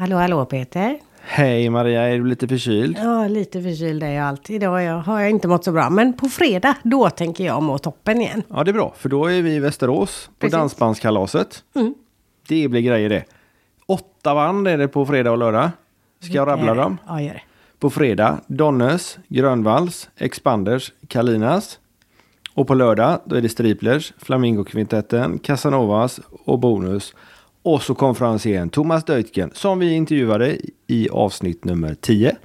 [0.00, 0.98] Hallå, hallå Peter.
[1.20, 2.96] Hej Maria, är du lite förkyld?
[3.00, 4.56] Ja, lite förkyld är jag alltid.
[4.56, 5.90] Idag jag, har jag inte mått så bra.
[5.90, 8.42] Men på fredag, då tänker jag må toppen igen.
[8.48, 10.52] Ja, det är bra, för då är vi i Västerås på Precis.
[10.52, 11.64] dansbandskalaset.
[11.74, 11.94] Mm.
[12.48, 13.24] Det blir grejer det.
[13.86, 15.70] Åtta band är det på fredag och lördag.
[16.20, 16.98] Ska jag rabbla dem?
[17.06, 17.42] Ja, gör det.
[17.78, 21.78] På fredag Donnes, Grönvalls, Expanders, Kalinas.
[22.54, 27.14] Och på lördag då är det Striplers, Flamingokvintetten, Casanovas och Bonus.
[27.62, 32.36] Och så konferencieren Thomas Deutgen som vi intervjuade i avsnitt nummer 10.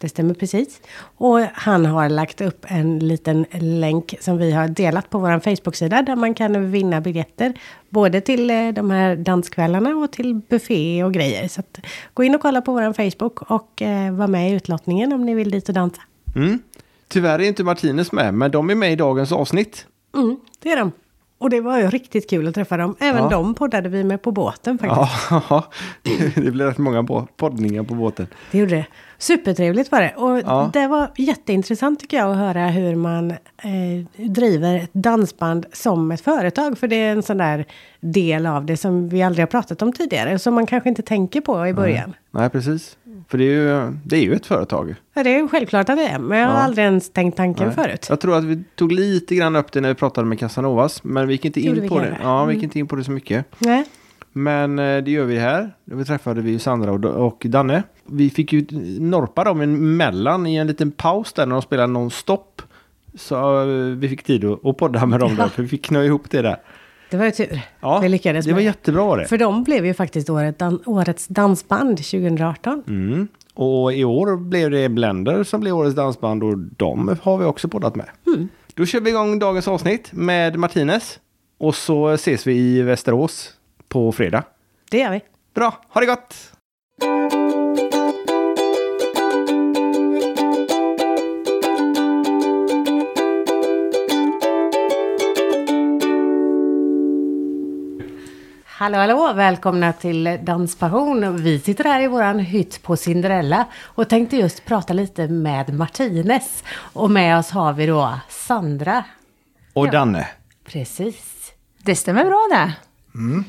[0.00, 0.80] Det stämmer precis.
[0.98, 6.02] Och han har lagt upp en liten länk som vi har delat på vår Facebook-sida
[6.02, 7.52] där man kan vinna biljetter.
[7.88, 11.48] Både till eh, de här danskvällarna och till buffé och grejer.
[11.48, 11.62] Så
[12.14, 15.34] gå in och kolla på vår Facebook och eh, var med i utlottningen om ni
[15.34, 16.02] vill dit och dansa.
[16.36, 16.58] Mm.
[17.08, 19.86] Tyvärr är inte Martinez med, men de är med i dagens avsnitt.
[20.14, 20.92] Mm, det är de.
[21.44, 22.96] Och det var ju riktigt kul att träffa dem.
[23.00, 23.28] Även Ja.
[23.28, 25.10] de poddade vi med på båten faktiskt.
[25.30, 25.64] Ja,
[26.34, 28.26] det blir rätt många poddningar på båten.
[28.50, 28.86] Det gjorde det.
[29.18, 30.14] Supertrevligt var det.
[30.16, 30.70] Och Ja.
[30.72, 36.20] det var jätteintressant tycker jag att höra hur man eh, driver ett dansband som ett
[36.20, 36.78] företag.
[36.78, 37.64] För det är en sån där
[38.00, 40.38] del av det som vi aldrig har pratat om tidigare.
[40.38, 42.14] Som man kanske inte tänker på i början.
[42.30, 42.96] Nej, precis.
[43.28, 43.48] För det är
[43.86, 44.94] ju, det är ju ett företag.
[45.14, 46.18] Ja, det är ju självklart att det är.
[46.18, 46.60] Men jag har Ja.
[46.60, 47.74] aldrig ens tänkt tanken Nej.
[47.74, 48.06] förut.
[48.10, 51.04] Jag tror att vi tog lite grann upp det när vi pratade med Casanovas.
[51.04, 52.16] Men vi gick inte in på det.
[52.22, 52.64] Ja, vi gick Mm.
[52.64, 53.46] inte in på det så mycket.
[53.58, 53.84] Nej.
[54.32, 55.70] Men eh, det gör vi här.
[55.84, 57.82] Då träffade vi Sandra och, Danne.
[58.06, 58.66] Vi fick ju
[59.00, 62.62] norpa dem emellan i en liten paus där när de spelade non-stop.
[63.14, 63.66] Så eh,
[63.96, 65.48] vi fick tid att, podda med dem där.
[65.48, 66.56] För vi fick knö ihop det där.
[67.14, 67.60] Det var ju tur.
[67.80, 69.26] Ja, vi lyckades det var med jättebra var det.
[69.26, 72.82] För de blev ju faktiskt året, dan, årets dansband 2018.
[72.86, 73.28] Mm.
[73.54, 77.68] Och i år blev det Blender som blev årets dansband och de har vi också
[77.68, 78.06] poddat med.
[78.26, 78.48] Mm.
[78.74, 81.18] Då kör vi igång dagens avsnitt med Martinez.
[81.58, 83.50] Och så ses vi i Västerås
[83.88, 84.44] på fredag.
[84.90, 85.20] Det gör vi.
[85.54, 86.34] Bra, ha det gott!
[98.78, 99.32] Hallå, hallå!
[99.34, 101.36] Välkomna till Danspassion.
[101.36, 106.64] Vi sitter här i våran hytt på Cinderella och tänkte just prata lite med Martinez.
[106.76, 109.04] Och med oss har vi då Sandra.
[109.72, 109.90] Och Ja.
[109.90, 110.28] Danne,
[110.64, 111.52] Precis.
[111.82, 112.72] Det stämmer bra det.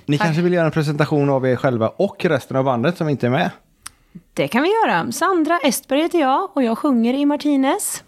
[0.05, 3.25] ni kanske vill göra en presentation av er själva och resten av bandet som inte
[3.25, 3.49] är med?
[4.33, 5.11] Det kan vi göra.
[5.11, 8.03] Sandra Estberg heter jag och jag sjunger i Martinez.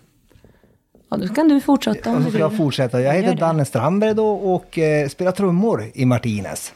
[1.09, 2.57] Ja, då kan du fortsätta om Och du så ska jag vill.
[2.57, 3.01] fortsätta.
[3.01, 3.35] Jag heter.
[3.35, 6.73] Danne Strandberg då och eh, spelar trummor i Martinez.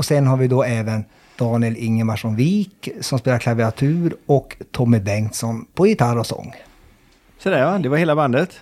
[0.00, 1.04] Och sen har vi då även
[1.38, 6.54] Daniel Ingemarsson Wik som spelar klaviatur och Tommy Bengtsson på gitarr och sång.
[7.38, 8.60] Så där ja, det var hela bandet.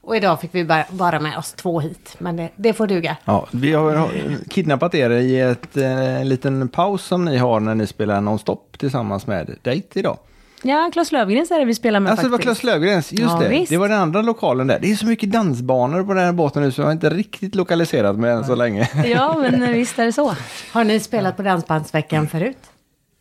[0.00, 2.16] Och idag fick vi bara, med oss två hit.
[2.18, 3.16] Men det, det får duga.
[3.24, 4.10] Ja, vi har har
[4.50, 8.78] kidnappat er i ett, eh, en liten paus som ni har när ni spelar nonstop
[8.78, 10.18] tillsammans med Date idag.
[10.66, 12.60] Ja, Claes Löfgrens är det vi spelar med Alltså det var faktiskt.
[12.60, 13.48] Claes Löfgrens, just Ja, det.
[13.48, 13.70] visst.
[13.70, 14.78] Det var den andra lokalen där.
[14.82, 17.54] Det är så mycket dansbanor på den här båten nu så jag har inte riktigt
[17.54, 18.88] lokaliserat mig än så länge.
[19.04, 20.34] Ja, men eh, visst är det så.
[20.72, 22.58] Har ni spelat på Dansbandsveckan förut?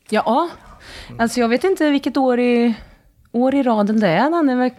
[0.09, 0.49] Ja,
[1.19, 2.73] alltså jag vet inte vilket år i,
[3.31, 4.71] år i raden det är, Danne.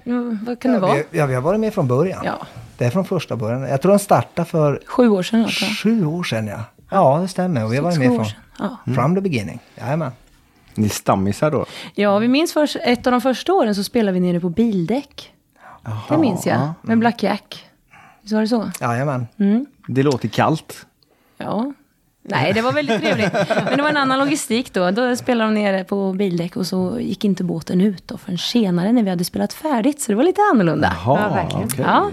[0.47, 0.95] Vad, kan det vara?
[0.95, 2.23] Vi, ja, vi har varit med från början.
[2.25, 2.47] Ja,
[2.79, 3.63] Det är från första början.
[3.63, 5.49] Jag tror den startade för sju år sedan.
[5.83, 6.61] Sju år sedan ja.
[6.91, 7.65] Ja, det stämmer.
[7.65, 8.27] Och vi har varit med från.
[8.59, 8.95] Ja.
[8.95, 9.61] from the beginning.
[9.75, 10.11] Jajamän.
[10.75, 11.67] Ni stammisar då?
[11.95, 15.33] ja, vi minns först, ett av de första åren så spelade vi nere på bildäck.
[16.09, 16.73] Det minns jag.
[16.83, 17.67] Med Black Jack.
[18.23, 18.71] Visst var det så?
[18.81, 19.27] Jajamän.
[19.39, 19.67] Mm.
[19.89, 20.87] Det låter kallt.
[21.39, 21.73] Ja.
[22.23, 23.33] Nej, det var väldigt trevligt.
[23.49, 24.91] Men det var en annan logistik då.
[24.91, 28.93] Då spelade de nere på bildäck och så gick inte båten ut då förrän senare
[28.93, 30.01] när vi hade spelat färdigt.
[30.01, 30.97] Så det var lite annorlunda.
[31.05, 31.69] Ja, verkligen.
[31.69, 31.85] okej.
[31.89, 32.11] Ja.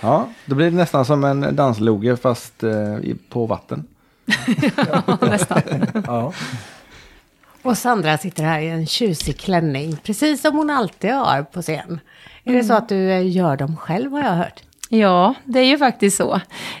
[0.00, 2.70] Ja, då blir det nästan som en dansloge fast eh,
[3.28, 3.84] på vatten.
[5.20, 5.62] Nästan.
[6.06, 6.32] Ja.
[7.62, 9.96] Och Sandra sitter här i en tjusig klänning.
[10.02, 12.00] Precis som hon alltid har på scen.
[12.44, 14.62] Är det så att du eh, gör dem själv har jag hört?
[14.88, 16.34] Ja, det är ju faktiskt så.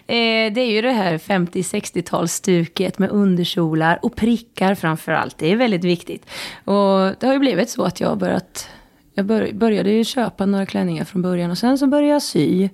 [0.06, 5.38] Eh, det är ju det här 50-60-talsstuket med underkjolar och prickar framför allt.
[5.38, 6.26] Det är väldigt viktigt.
[6.64, 8.68] Och det har ju blivit så att jag har börjat...
[9.14, 12.68] Jag bör, började ju köpa några klänningar från början och sen så började jag sy.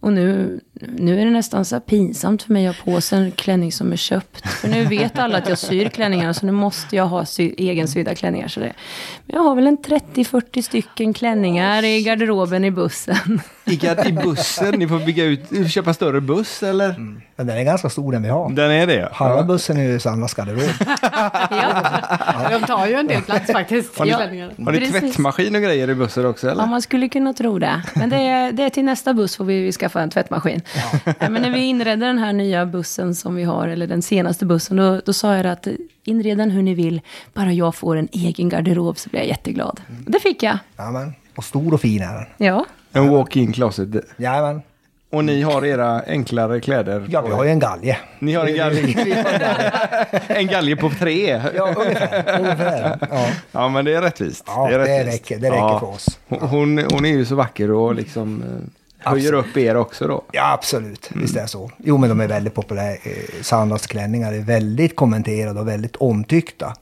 [0.00, 3.18] Och nu, nu är det nästan så här pinsamt för mig att ha på sig
[3.18, 4.48] en klänning som är köpt.
[4.48, 8.14] För nu vet alla att jag syr klänningarna så nu måste jag ha sy, egensydda
[8.14, 8.48] klänningar.
[8.48, 8.72] Så det,
[9.26, 13.40] men jag har väl en 30-40 stycken klänningar i garderoben i bussen.
[13.64, 16.94] I, i bussen, ni får bygga ut, köpa större buss eller?
[17.36, 18.50] Men den är ganska stor den vi har.
[18.50, 19.08] Den är det?
[19.12, 20.62] Halva bussen är ju Sandras garderob.
[21.50, 22.58] Ja.
[22.58, 23.98] De tar ju en del plats faktiskt.
[23.98, 26.62] Har ni, har ni tvättmaskin och grejer i bussen också eller?
[26.62, 27.82] Ja, man skulle kunna tro det.
[27.94, 30.62] Men det är, det är till nästa buss får vi skaffa en tvättmaskin.
[31.04, 34.46] Nej, men när vi inredde den här nya bussen som vi har, eller den senaste
[34.46, 35.66] bussen, då, då sa jag att
[36.04, 37.00] inred den hur ni vill,
[37.34, 39.80] bara jag får en egen garderob så blir jag jätteglad.
[40.06, 40.58] Och det fick jag.
[40.78, 41.14] Jajamän.
[41.36, 42.26] Och stor och fin är den.
[42.36, 42.64] Ja.
[42.92, 43.88] En walk-in closet.
[44.16, 44.62] Jajamän.
[45.10, 47.06] Och ni har era enklare kläder?
[47.10, 47.98] Ja, vi har ju en galge.
[48.18, 48.82] Ni har en galge?
[50.28, 50.76] En galge.
[50.76, 51.42] på tre?
[51.56, 52.38] Ja, ungefär.
[52.40, 52.98] ungefär.
[53.10, 54.44] Ja, Ja, men det är rättvist.
[54.46, 55.14] ja är det, rättvist.
[55.30, 56.18] räcker, det räcker för oss.
[56.28, 58.42] Hon, hon, hon är ju så vacker och liksom
[58.98, 60.24] höjer upp er också då.
[60.32, 61.10] Ja, absolut.
[61.14, 61.70] Visst är det så.
[61.76, 62.92] Jo, men de är väldigt populära.
[62.92, 62.98] Eh,
[63.42, 66.76] Sandras klänningar är väldigt kommenterade och väldigt omtyckta.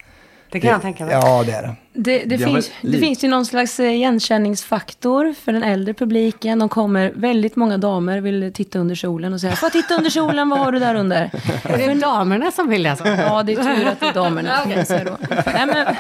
[0.52, 1.14] Det kan jag tänka mig.
[1.14, 1.74] Ja, det är det.
[1.98, 5.94] Det, det, Ja, finns, men det finns ju någon slags eh, igenkänningsfaktor för den äldre
[5.94, 6.58] publiken.
[6.58, 10.48] De kommer, väldigt många damer vill titta under kjolen och säga Får titta under kjolen,
[10.48, 11.16] vad har du där under?
[11.64, 13.08] Är det damerna som vill alltså?
[13.08, 14.56] Ja, det är tur att det är damerna.
[14.62, 15.16] kan jag säga då.
[15.46, 15.96] Nej, men,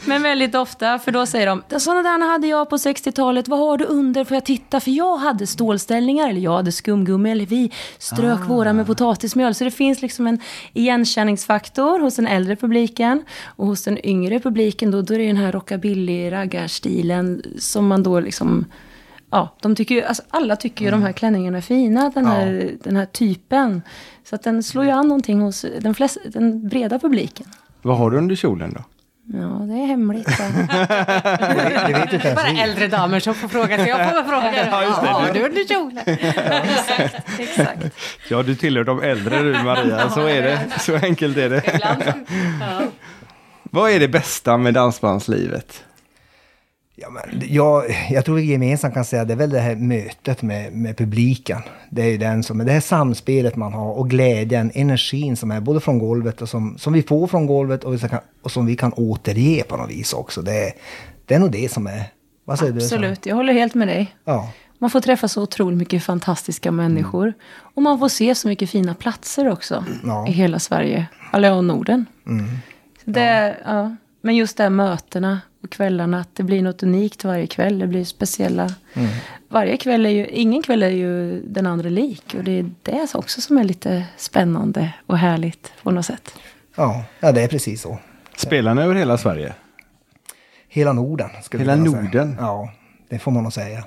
[0.04, 3.78] men väldigt ofta, för då säger de sådana där hade jag på 60-talet, vad har
[3.78, 4.24] du under?
[4.24, 4.80] Får jag titta?
[4.80, 9.54] För jag hade stålställningar, eller jag hade skumgummi, eller vi strök våra med potatismjöl.
[9.54, 10.40] Så det finns liksom en
[10.72, 13.24] igenkänningsfaktor hos den äldre publiken.
[13.44, 18.20] Och hos den yngre publiken, då, då är det den här rockabilly-raggarstilen som man då
[18.20, 18.64] liksom...
[19.30, 22.70] Ja, de tycker ju, alltså alla tycker ju de här klänningarna är fina, den här,
[22.82, 23.82] den här typen.
[24.24, 27.46] Så att den slår ju an någonting hos den, flest, den breda publiken.
[27.82, 28.84] Vad har du under kjolen då?
[29.32, 30.26] Ja, det är hemligt.
[30.26, 30.32] Det,
[31.86, 34.66] det vet inte ens Bara äldre damer som får fråga, så jag får fråga.
[34.70, 35.08] Ja, just det.
[35.08, 36.04] Har du under kjolen?
[37.38, 37.96] Exakt.
[38.28, 40.60] Ja, du tillhör de äldre du Maria, så är det.
[40.78, 41.74] Så enkelt är det.
[41.74, 42.02] Ibland.
[42.60, 42.80] Ja.
[43.70, 45.84] Vad är det bästa med dansbandslivet?
[47.02, 50.42] Ja, men jag, jag tror vi gemensamt kan säga det är väl det här mötet
[50.42, 51.62] med, med publiken.
[51.90, 55.60] Det är ju den som, det här samspelet man har och glädjen, energin som är
[55.60, 58.66] både från golvet och som, som vi får från golvet och, vi kan, och som
[58.66, 60.42] vi kan återge på något vis också.
[60.42, 60.72] Det är,
[61.26, 62.02] det är nog det som är...
[62.44, 62.78] Vad säger du?
[62.78, 64.14] Absolut, jag håller helt med dig.
[64.24, 64.52] Ja.
[64.78, 67.32] Man får träffa så otroligt mycket fantastiska människor.
[67.74, 70.28] Och man får se så mycket fina platser också Ja.
[70.28, 71.06] i hela Sverige.
[71.32, 72.06] Eller och Norden.
[72.24, 72.30] Så
[73.12, 73.96] det, ja.
[74.20, 77.78] Men just det här mötena och kvällarna, att det blir något unikt varje kväll.
[77.78, 78.74] Det blir speciella.
[79.48, 82.34] Varje kväll är ju, ingen kväll är ju den andra lik.
[82.38, 86.34] Och det är det också som är lite spännande och härligt på något sätt.
[86.76, 87.98] Ja, ja, det är precis så.
[88.36, 89.54] Spelar ni över hela Sverige?
[90.68, 91.30] Hela Norden.
[91.42, 92.10] Skulle Hela Norden?
[92.10, 92.36] Säga.
[92.38, 92.72] Ja,
[93.08, 93.84] det får man nog säga.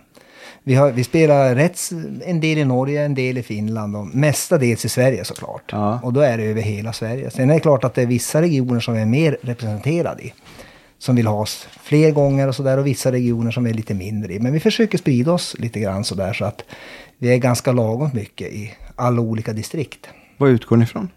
[0.66, 1.80] Vi, har, vi spelar rätt,
[2.26, 5.70] en del i Norge, en del i Finland och mestadels i Sverige såklart.
[5.72, 6.00] Ja.
[6.04, 7.30] Och då är det över hela Sverige.
[7.30, 10.34] Sen är det klart att det är vissa regioner som är mer representerade i.
[10.98, 14.34] Som vill ha oss fler gånger och sådär och vissa regioner som är lite mindre
[14.34, 14.40] i.
[14.40, 16.64] Men vi försöker sprida oss lite grann sådär så att
[17.18, 20.10] vi är ganska lagom mycket i alla olika distrikt.
[20.38, 21.10] Var utgår ni ifrån?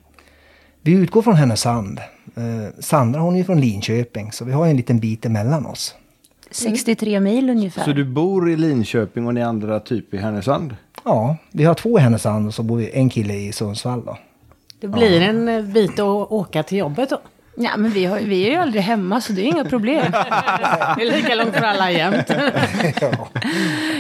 [0.83, 2.01] Vi utgår från Härnösand.
[2.37, 5.95] Eh, Sandra hon är ju från Linköping så vi har en liten bit emellan oss.
[6.51, 7.85] 63 mil ungefär.
[7.85, 10.77] Så du bor i Linköping och ni andra typ i Härnösand?
[11.05, 14.19] Ja, vi har två i Härnösand och så bor vi en kille i Sundsvall då.
[14.81, 17.19] Det blir en eh, bit att åka till jobbet då.
[17.59, 20.13] Ja, men vi, har, vi är ju aldrig hemma så det är inga problem.
[20.97, 22.31] Det är lika långt för alla jämt.
[23.01, 23.29] ja.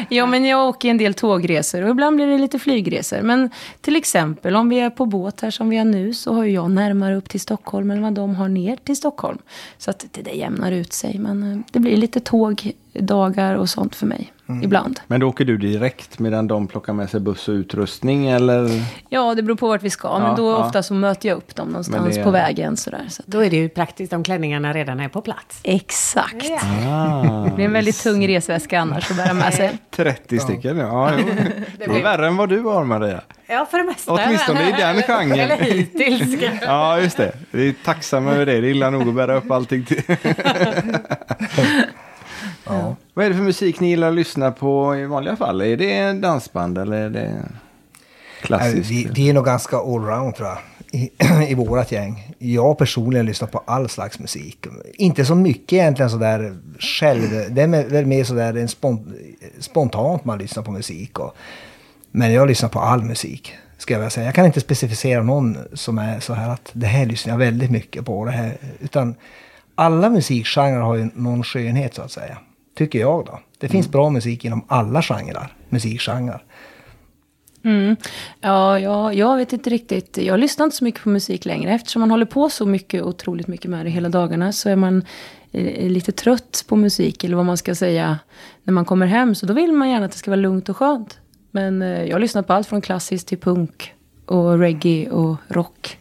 [0.08, 3.22] Ja, men jag åker en del tågresor och ibland blir det lite flygresor.
[3.22, 3.50] Men
[3.80, 6.70] till exempel om vi är på båt här som vi är nu så har jag
[6.70, 9.38] närmare upp till Stockholm än vad de har ner till Stockholm.
[9.78, 11.18] Så att det där jämnar ut sig.
[11.18, 14.32] Men eh, det blir lite tågdagar och sånt för mig
[14.62, 15.00] ibland.
[15.06, 18.70] Men då åker du direkt medan de plockar med sig buss och utrustning eller?
[19.08, 20.08] Ja, det beror på vart vi ska.
[20.08, 20.56] Ja, Men då ja.
[20.56, 22.76] ofta så möter jag upp dem någonstans är- på vägen.
[22.76, 23.06] Sådär.
[23.08, 25.61] Så att, Då är det ju praktiskt om klänningarna redan är på plats.
[25.62, 26.50] exakt.
[26.87, 29.78] Ah, Det blir en väldigt tung resväska annars att bära med sig.
[29.90, 31.11] 30 stycken, ja.
[31.18, 31.25] jo.
[31.78, 33.20] Det är värre än vad du har Maria.
[33.47, 34.12] Ja, för det mesta.
[34.12, 35.32] Åtminstone i den genren.
[35.40, 36.42] Eller hittills.
[36.62, 37.32] Ja, just det.
[37.50, 38.61] Vi är tacksamma över det.
[38.61, 39.87] Det är illa nog att bära upp allting.
[42.66, 42.96] Ja.
[43.14, 45.61] Vad är det för musik ni gillar att lyssna på i vanliga fall?
[45.61, 47.44] Är det dansband eller är det
[48.42, 48.90] klassiskt?
[48.90, 50.58] Vi, vi är nog ganska allround tror jag.
[50.90, 51.11] I,
[51.49, 52.35] I vårat gäng.
[52.38, 54.66] Jag personligen lyssnar på all slags musik.
[54.94, 57.54] Inte så mycket egentligen sådär själv.
[57.54, 59.08] Det är väl mer sådär en spont,
[59.58, 61.18] spontant man lyssnar på musik.
[61.18, 61.37] Och,
[62.11, 63.54] men jag lyssnar på all musik.
[63.78, 64.26] Ska jag vilja säga.
[64.26, 67.70] Jag kan inte specificera någon som är så här att det här lyssnar jag väldigt
[67.70, 68.25] mycket på.
[68.25, 69.14] Det här, utan
[69.75, 72.38] alla musikgenrer har ju någon skönhet så att säga.
[72.76, 73.40] Tycker jag då.
[73.59, 75.52] Det finns bra musik inom alla genrer.
[75.68, 76.45] Musikgenrer.
[77.64, 77.97] Mm.
[78.40, 80.16] Ja, ja, jag vet inte riktigt.
[80.16, 81.75] Jag lyssnar inte så mycket på musik längre.
[81.75, 84.52] Eftersom man håller på så mycket, otroligt mycket med det hela dagarna.
[84.52, 85.04] Så är man
[85.52, 87.25] eh, lite trött på musik.
[87.25, 88.18] Eller vad man ska säga.
[88.64, 89.35] När man kommer hem.
[89.35, 91.18] Så då vill man gärna att det ska vara lugnt och skönt.
[91.50, 93.92] Men eh, jag har lyssnat på allt från klassiskt till punk.
[94.26, 95.99] Och reggae och rock.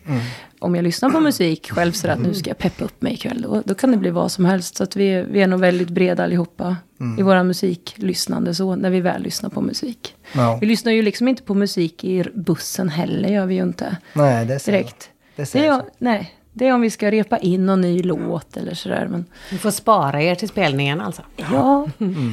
[0.65, 3.41] Om jag lyssnar på musik själv så att nu ska jag peppa upp mig ikväll.
[3.41, 4.75] Då, då kan det bli vad som helst.
[4.75, 6.77] Så att vi, vi är nog väldigt breda allihopa
[7.19, 10.15] i våra musiklyssnande så när vi väl lyssnar på musik.
[10.33, 10.57] Ja.
[10.61, 13.97] Vi lyssnar ju liksom inte på musik i bussen heller, gör vi ju inte.
[14.13, 15.09] Nej, det ser Direkt.
[15.35, 15.81] Det Det är, jag.
[15.97, 19.07] nej, det är om vi ska repa in någon ny låt eller sådär.
[19.11, 21.21] Men Ni får spara er till spelningen alltså.
[21.35, 21.87] ja,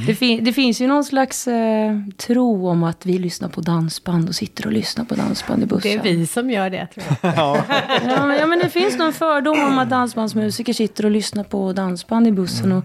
[0.07, 4.29] det, fin- det finns ju någon slags eh, tro om att vi lyssnar på dansband
[4.29, 5.91] och sitter och lyssnar på dansband i bussen.
[6.03, 7.33] Det är vi som gör det tror jag.
[7.37, 7.63] Ja.
[8.07, 11.73] Ja, men, ja, men det finns någon fördom om att dansbandsmusiker sitter och lyssnar på
[11.73, 12.71] dansband i bussen.
[12.71, 12.83] Och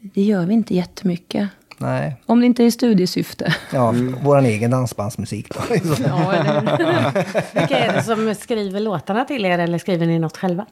[0.00, 1.48] det gör vi inte jättemycket.
[1.78, 2.16] Nej.
[2.26, 3.54] Om det inte är i studiesyfte.
[3.72, 5.60] Ja, våran egen dansbandsmusik då.
[6.06, 10.66] Ja, eller Vilka är det som skriver låtarna till er eller skriver ni något själva?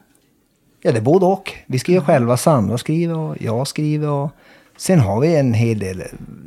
[0.81, 1.53] Ja, det är både och.
[1.65, 4.09] Vi skriver själva, Sandra skriver och jag skriver.
[4.09, 4.31] Och
[4.77, 6.03] sen har vi en hel del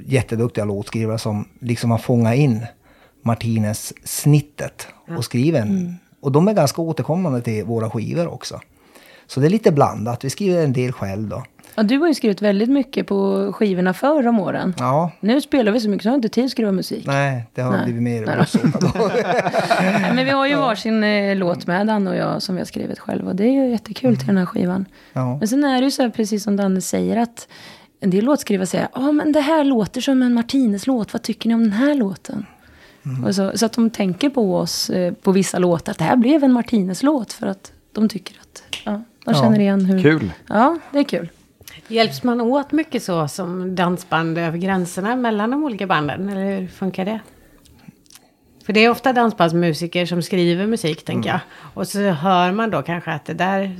[0.06, 2.66] jätteduktiga låtskrivare som liksom har fångat in
[3.22, 4.86] Martinez snittet
[5.16, 5.96] och skriver en.
[6.20, 8.60] Och de är ganska återkommande till våra skivor också.
[9.26, 10.24] Så det är lite blandat.
[10.24, 11.44] Vi skriver en del själv då.
[11.74, 14.74] Ja, du har ju skrivit väldigt mycket på skivorna förr om åren.
[14.78, 17.06] Ja, Nu spelar vi så mycket så har inte tid att skriva musik.
[17.06, 17.84] nej, det har Nej.
[17.84, 18.46] blivit mer Nej.
[20.02, 22.66] Nej, Men vi har ju varsin eh, låt med, Danne och jag, som vi har
[22.66, 23.30] skrivit själva.
[23.30, 24.84] Och det är ju jättekul till den här skivan.
[25.12, 25.36] Ja.
[25.38, 27.48] Men sen är det ju så här, precis som Danne säger, att
[28.00, 31.54] en del låtskrivare säger ja men det här låter som en Martinez-låt, vad tycker ni
[31.54, 32.46] om den här låten?
[33.26, 36.16] Och så, så att de tänker på oss eh, på vissa låtar, att det här
[36.16, 39.34] blev en Martinez-låt för att de tycker att ja, de Ja.
[39.34, 40.02] känner igen hur...
[40.02, 40.32] Kul.
[40.48, 41.28] Ja, det är kul.
[41.88, 46.28] Hjälps man åt mycket så som dansband över gränserna mellan de olika banden?
[46.28, 47.20] Eller hur funkar det?
[48.64, 51.40] För det är ofta dansbandsmusiker som skriver musik, tänker jag.
[51.74, 53.76] Och så hör man då kanske att det där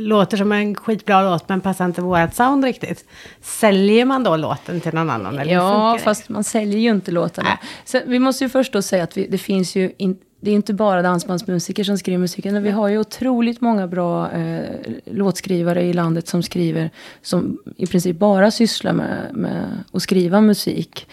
[0.00, 3.04] låter som en skitbra låt, men passar inte vårat sound riktigt.
[3.40, 5.38] Säljer man då låten till någon annan?
[5.38, 6.04] Eller hur Ja, funkar det?
[6.04, 7.58] fast man säljer ju inte låtarna.
[7.84, 10.54] Så vi måste ju först då säga att vi, det finns ju in, det är
[10.54, 12.46] inte bara dansbandsmusiker som skriver musik.
[12.46, 14.64] utan Vi har ju otroligt många bra eh,
[15.04, 16.90] låtskrivare i landet som skriver,
[17.22, 21.06] som i princip bara sysslar med, med att skriva musik.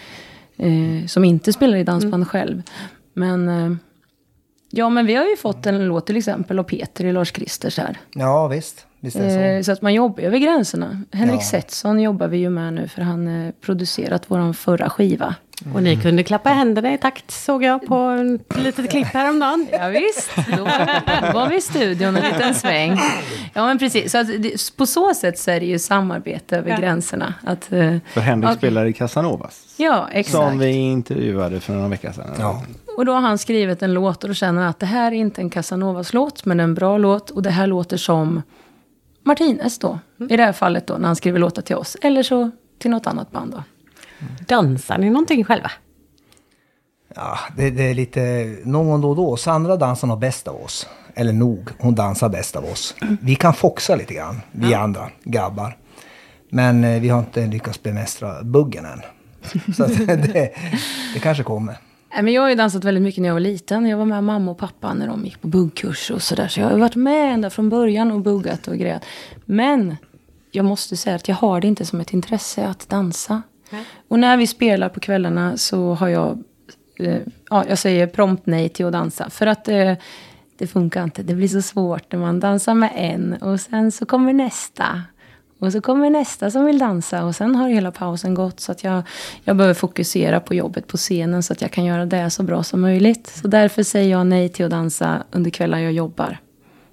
[0.56, 2.62] Eh, som inte spelar i dansband själv.
[3.14, 3.76] Men, eh,
[4.70, 7.78] ja men vi har ju fått en låt till exempel av Peter i Lars Kristers
[7.78, 7.98] här.
[8.14, 8.86] ja, visst.
[9.00, 9.38] Visst är så.
[9.38, 11.02] Eh, så att man jobbar över gränserna.
[11.12, 11.44] Henrik Ja.
[11.44, 15.34] Setson jobbar vi ju med nu för han eh, producerat vår förra skiva.
[15.74, 19.66] Och ni kunde klappa händerna i takt, såg jag på en litet klipp häromdagen.
[19.72, 20.64] Ja, visst, då
[21.34, 22.98] var vi i studion en liten sväng.
[23.54, 24.26] Ja men precis, så att
[24.76, 26.76] på så sätt så är det ju samarbete över Ja.
[26.76, 27.34] gränserna.
[27.44, 28.56] Att, eh, För Henrik Okej.
[28.58, 29.74] spelar i Casanovas.
[29.76, 30.32] ja, exakt.
[30.32, 32.30] Som vi intervjuade för några veckor sedan.
[32.38, 32.62] Ja.
[32.96, 35.16] Och då har han skrivit en låt och då känner han att det här är
[35.16, 37.30] inte en Casanovas låt men en bra låt.
[37.30, 38.42] Och det här låter som
[39.24, 39.98] Martinez då.
[40.30, 41.96] I det här fallet då när han skriver låtar till oss.
[42.02, 43.62] Eller så till något annat band då.
[44.46, 45.70] Dansar ni någonting själva?
[47.14, 49.36] Ja, det, det är lite någon gång då och då.
[49.36, 50.86] Sandra dansar nog bäst av oss.
[51.14, 52.94] Eller nog, hon dansar bäst av oss.
[53.22, 55.76] Vi kan foxa lite grann, vi andra grabbar.
[56.48, 59.02] Men eh, vi har inte lyckats bemästra buggen än.
[59.74, 60.50] Så att det,
[61.14, 61.76] det kanske kommer.
[62.14, 63.86] Men jag har ju dansat väldigt mycket när jag var liten.
[63.86, 66.48] Jag var med mamma och pappa när de gick på buggkurs och sådär.
[66.48, 69.04] Så jag har varit med ända från början och buggat och grejat.
[69.44, 69.96] Men
[70.50, 73.42] jag måste säga att jag har det inte som ett intresse att dansa.
[74.08, 76.44] Och när vi spelar på kvällarna så har jag,
[76.98, 77.18] eh,
[77.50, 79.30] ja, jag säger prompt nej till att dansa.
[79.30, 79.94] För att eh,
[80.58, 81.22] det funkar inte.
[81.22, 85.02] Det blir så svårt när man dansar med en och sen så kommer nästa.
[85.58, 88.60] Och så kommer nästa som vill dansa och sen har hela pausen gått.
[88.60, 89.02] Så att jag,
[89.44, 92.62] jag behöver fokusera på jobbet på scenen så att jag kan göra det så bra
[92.62, 93.26] som möjligt.
[93.26, 96.38] Så därför säger jag nej till att dansa under kvällar jag jobbar.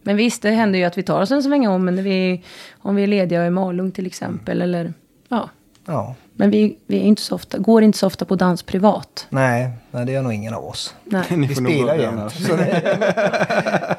[0.02, 2.44] Men visst, det händer ju att vi tar oss en sväng om, men vi,
[2.78, 4.62] om vi är lediga i Malung till exempel.
[4.62, 4.94] Eller,
[5.28, 5.50] ja.
[5.86, 9.28] Ja, men vi, vi är inte så ofta, går inte så ofta på dans privat.
[9.30, 10.96] nej, nej, det gör nog ingen av oss.
[11.04, 11.24] Nej.
[11.38, 12.02] Ni Vi spelar ju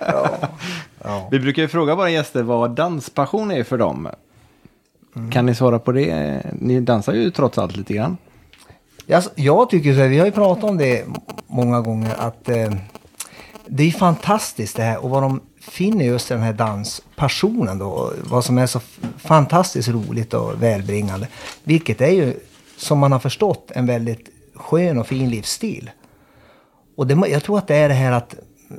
[0.01, 0.31] Ja,
[1.05, 1.29] ja.
[1.31, 4.09] Vi brukar ju fråga våra gäster vad danspassion är för dem.
[5.33, 6.43] Kan ni svara på det?
[6.53, 8.17] Ni dansar ju trots allt lite grann.
[9.07, 11.05] Jag, jag tycker så här, vi har ju pratat om det
[11.47, 12.73] många gånger, att eh,
[13.67, 18.13] det är fantastiskt det här och vad de finner just den här danspassionen då.
[18.25, 18.81] Vad som är så
[19.19, 21.29] fantastiskt roligt och välbringande.
[21.65, 22.35] Vilket är ju,
[22.77, 25.91] som man har förstått, en väldigt skön och fin livsstil.
[26.97, 28.35] Och det, jag tror att det är det här att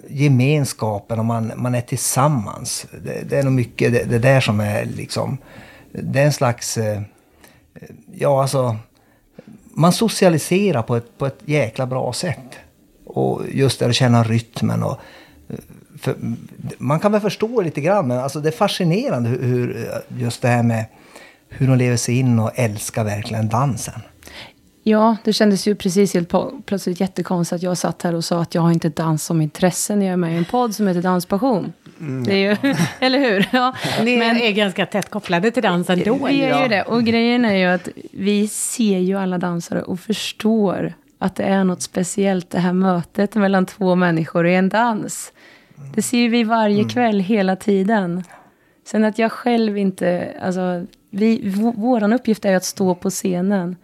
[0.07, 2.85] gemenskapen och man, man är tillsammans.
[3.03, 5.37] Det, det är nog mycket det, det där som är liksom,
[5.91, 6.97] det är en slags, eh,
[7.73, 8.77] eh, ja alltså,
[9.63, 12.57] man socialiserar på ett, på ett jäkla bra sätt.
[13.05, 14.99] Och just det att känna rytmen och...
[15.49, 15.55] Eh,
[16.01, 16.15] för,
[16.77, 19.87] man kan väl förstå lite grann, men alltså det är fascinerande hur, hur
[20.17, 20.85] just det här med
[21.49, 24.01] hur de lever sig in och älskar verkligen dansen.
[24.83, 26.33] Ja, det kändes ju precis helt
[26.65, 29.95] plötsligt jättekonstigt att jag satt här och sa att jag har inte dans som intresse
[29.95, 31.73] när jag är med i en podd som heter Danspassion.
[32.25, 33.49] Det är ju, eller hur?
[33.51, 33.73] Ja.
[34.03, 36.25] Ni Men är ganska tätt kopplade till dansen då.
[36.27, 36.61] vi är Ja.
[36.63, 36.81] ju det.
[36.83, 41.63] Och grejen är ju att vi ser ju alla dansare och förstår att det är
[41.63, 45.31] något speciellt det här mötet mellan två människor i en dans.
[45.95, 48.23] Det ser ju vi varje kväll hela tiden.
[48.87, 53.75] Sen att jag själv inte, alltså, vi, v- våran uppgift är att stå på scenen.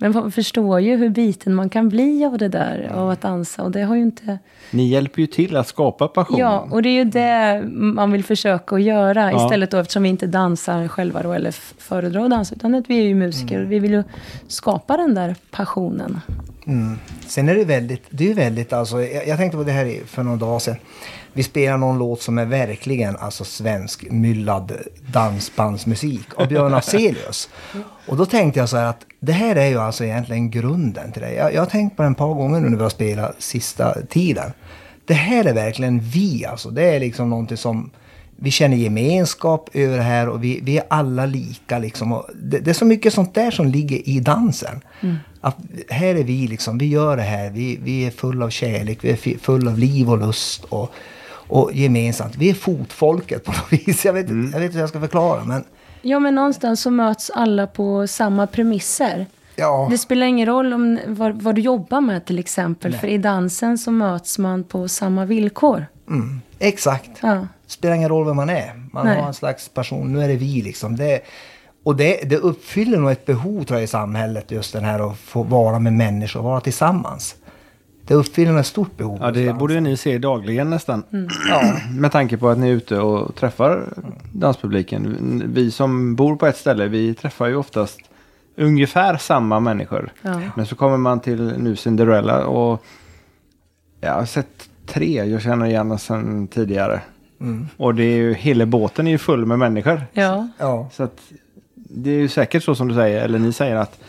[0.00, 3.62] Men man förstår ju hur biten man kan bli av det där, av att dansa.
[3.62, 4.38] Och det har ju inte...
[4.70, 6.38] Ni hjälper ju till att skapa passion.
[6.38, 9.32] Ja, och det är ju det man vill försöka att göra.
[9.32, 9.44] Ja.
[9.44, 12.54] Istället då, eftersom vi inte dansar själva då, eller föredrar att dansa.
[12.54, 13.60] Utan att vi är ju musiker.
[13.60, 14.02] Vi vill ju
[14.48, 16.20] skapa den där passionen.
[16.66, 16.98] Mm.
[17.26, 20.22] Sen är det väldigt, det är väldigt alltså, jag, jag tänkte på det här för
[20.22, 20.76] några dagar sedan.
[21.38, 24.72] Vi spelar någon låt som är verkligen alltså svensk myllad
[25.12, 27.48] dansbandsmusik av Björn Afzelius.
[28.06, 31.22] Och då tänkte jag så här att det här är ju alltså egentligen grunden till
[31.22, 31.34] det.
[31.34, 33.94] Jag, jag har tänkt på det ett par gånger nu när vi har spelat sista
[34.08, 34.52] tiden.
[35.04, 36.70] Det här är verkligen vi alltså.
[36.70, 37.90] Det är liksom någonting som
[38.36, 42.22] vi känner gemenskap över det här och vi, vi är alla lika liksom.
[42.34, 44.80] Det, det är så mycket sånt där som ligger i dansen.
[45.40, 45.56] Att
[45.88, 49.10] här är vi liksom, vi gör det här, vi, vi är fulla av kärlek, vi
[49.10, 50.92] är fulla av liv och lust och,
[51.48, 52.36] och gemensamt.
[52.36, 54.04] Vi är fotfolket på något vis.
[54.04, 55.64] Jag vet, jag vet inte hur jag ska förklara men
[56.02, 59.26] Ja, men någonstans så möts alla på samma premisser.
[59.56, 59.88] ja.
[59.90, 62.94] Det spelar ingen roll om vad, vad du jobbar med till exempel.
[62.94, 65.86] För i dansen så möts man på samma villkor.
[66.08, 67.10] Mm, exakt.
[67.20, 67.46] Ja.
[67.66, 68.82] Spelar ingen roll vem man är.
[68.92, 69.20] Man Nej.
[69.20, 70.12] har en slags person.
[70.12, 70.96] Nu är det vi liksom.
[70.96, 71.20] Det,
[71.84, 74.50] och det, det uppfyller nog ett behov tror jag i samhället.
[74.50, 77.36] Just den här att få vara med människor, vara tillsammans.
[78.08, 79.18] Det uppfyller ett stort behov.
[79.20, 79.58] Ja, det någonstans.
[79.58, 81.02] borde ju ni se dagligen nästan.
[81.48, 81.76] Ja.
[81.90, 83.82] Med tanke på att ni är ute och träffar
[84.32, 85.42] danspubliken.
[85.54, 88.00] Vi som bor på ett ställe, vi träffar ju oftast
[88.56, 90.12] ungefär samma människor.
[90.22, 90.40] Ja.
[90.56, 92.84] Men så kommer man till nu Cinderella och
[94.00, 97.00] jag har sett tre jag känner igen sedan tidigare.
[97.40, 97.68] Mm.
[97.76, 100.02] Och det är ju, hela båten är ju full med människor.
[100.12, 100.48] Ja.
[100.58, 100.88] Ja.
[100.92, 101.20] Så att
[101.74, 104.00] det är ju säkert så som du säger, eller ni säger att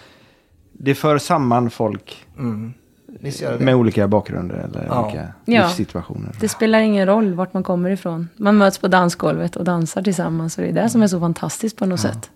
[0.71, 2.73] det för samman folk Mm.
[3.59, 5.03] Med olika bakgrunder eller Ja.
[5.05, 5.63] olika Ja.
[5.67, 6.35] livssituationer.
[6.39, 8.29] Det spelar ingen roll vart man kommer ifrån.
[8.35, 10.57] Man möts på dansgolvet och dansar tillsammans.
[10.57, 12.29] Och det är det som är så fantastiskt på något sätt.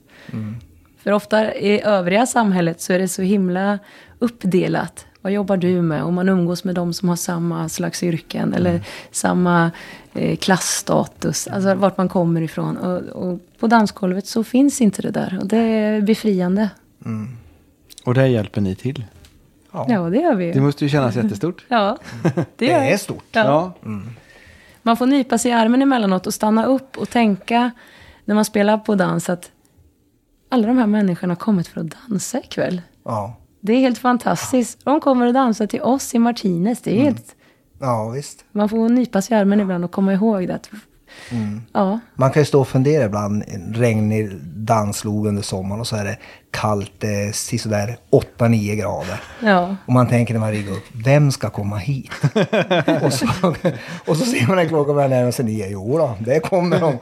[1.04, 3.80] För ofta i övriga samhället så är det så himla
[4.19, 5.06] uppdelat.
[5.22, 6.04] Vad jobbar du med?
[6.04, 8.54] Och man umgås med de som har samma slags yrken.
[8.54, 9.72] Eller samma
[10.13, 11.48] eh, klassstatus.
[11.48, 12.78] Alltså vart man kommer ifrån.
[12.78, 15.38] Och, och på dansgolvet så finns inte det där.
[15.41, 16.69] Och det är befriande.
[18.06, 19.04] Och där hjälper ni till.
[19.73, 19.86] Ja.
[19.89, 20.62] Ja, det gör vi Det ju.
[20.62, 21.65] måste ju kännas jättestort.
[21.69, 23.23] Ja, det Det är stort.
[23.31, 23.73] Ja.
[23.81, 23.99] Ja.
[24.81, 27.71] Man får nypa sig i armen emellanåt och stanna upp och tänka
[28.25, 29.51] när man spelar på dans att
[30.49, 32.81] alla de här människorna har kommit för att dansa ikväll.
[33.05, 33.36] Ja.
[33.62, 34.86] Det är helt fantastiskt.
[34.86, 36.81] De kommer att dansa till oss i Martinez.
[36.81, 37.36] Det är helt,
[37.79, 38.45] ja, visst.
[38.51, 40.55] man får nypa sig i armen ibland och komma ihåg det.
[40.55, 40.69] att-
[41.73, 43.43] Ja, Man kan ju stå och fundera ibland,
[43.76, 46.17] regnig danslov under sommaren och så är det
[46.52, 49.21] kallt, eh, sådär 8-9 grader.
[49.43, 52.12] ja, Och man tänker när man ringer upp, vem ska komma hit?
[53.04, 53.28] och, så,
[54.08, 55.67] och så ser man en klocka börjar närma sig nio.
[55.69, 56.97] Jo då, det kommer de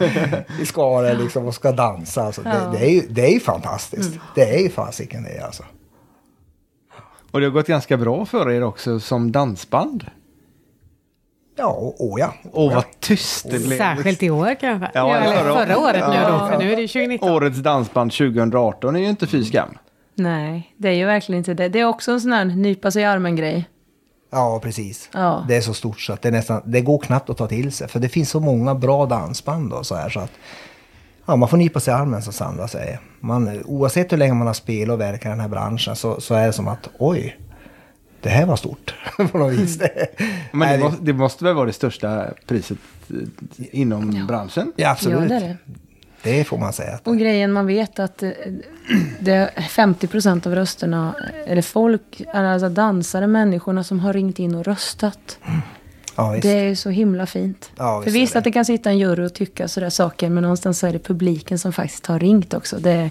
[0.62, 2.24] i Skara liksom och ska dansa.
[2.24, 2.52] Alltså, Ja.
[2.52, 4.14] det, det, är ju, det är ju fantastiskt.
[4.36, 5.64] Det är ju fasiken det alltså.
[7.32, 10.06] Och det har gått ganska bra för er också som dansband.
[11.62, 12.34] Ja, och ja.
[12.54, 13.78] Åh, vad tyst det blev.
[13.78, 14.92] Särskilt i år kanske.
[14.94, 16.30] Ja, eller förra- förra, året nu Ja.
[16.32, 17.32] då, för nu är det ju 2019.
[17.32, 19.78] Årets dansband 2018 är ju inte fy skam.
[20.16, 21.70] nej, det är ju verkligen inte det.
[21.70, 23.66] Det är också en sån här nypa sig i armen-grej.
[24.32, 25.10] Ja, precis.
[25.14, 25.46] Ja.
[25.48, 27.88] Det är så stort så att det, nästan, det går knappt att ta till sig.
[27.88, 30.32] För det finns så många bra dansband och så här så att
[31.26, 33.00] ja, man får nypa sig i armen som Sandra säger.
[33.20, 36.34] Man, oavsett hur länge man har spelat och verkat i den här branschen så, så
[36.36, 37.38] är det som att oj,
[38.22, 38.96] det här var stort
[39.32, 39.78] på något vis.
[39.78, 40.08] Det,
[40.52, 42.78] Men det måste, det måste väl vara det största priset
[43.10, 43.16] eh,
[43.72, 44.74] inom branschen?
[44.76, 45.32] ja, absolut.
[45.32, 45.58] Ja, det
[46.24, 46.44] det, är det.
[46.44, 47.00] får man säga.
[47.04, 48.30] Och grejen, man vet att eh,
[49.20, 51.16] det är 50 procent av rösterna,
[51.48, 55.40] eller folk, är alltså dansare, människorna som har ringt in och röstat.
[56.16, 56.42] Ja, visst.
[56.44, 57.72] Det är så himla fint.
[57.78, 58.40] Ja, För visst är visst det.
[58.40, 61.00] att det kan sitta en jury och tycka sådär saker, men någonstans så är det
[61.00, 62.78] publiken som faktiskt har ringt också.
[62.80, 63.10] Det,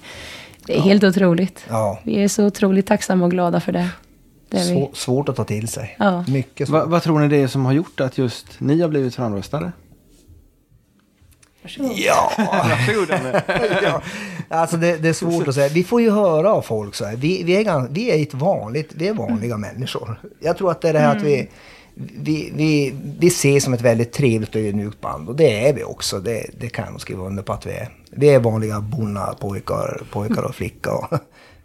[0.66, 1.64] det är helt otroligt.
[1.68, 2.00] Ja.
[2.02, 3.88] Vi är så otroligt tacksamma och glada för det.
[4.50, 4.70] Det är vi.
[4.70, 5.96] Svå, svårt att ta till sig.
[5.98, 6.24] Ja.
[6.28, 6.80] Mycket svårt.
[6.80, 9.72] Va, vad tror ni det är som har gjort att just ni har blivit framröstade?
[11.78, 13.42] Ja, Varsågod Anne.
[13.82, 14.02] ja.
[14.48, 15.68] Alltså det, det är svårt att säga.
[15.68, 17.16] Vi får ju höra av folk så här.
[17.16, 20.20] Vi, vi, är, gans, vi är ett vanligt, vi är vanliga människor.
[20.40, 21.48] Jag tror att det är det här att vi,
[21.94, 25.28] vi, vi, vi ses som ett väldigt trevligt och ödmjukt band.
[25.28, 26.20] Och det är vi också.
[26.20, 27.88] Det, det kan jag nog skriva under på att vi är.
[28.10, 31.18] Vi är vanliga bonna pojkar, pojkar och flickor.